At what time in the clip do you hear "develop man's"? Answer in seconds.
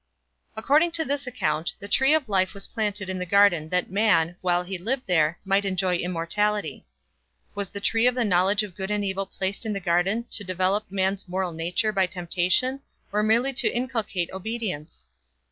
10.43-11.27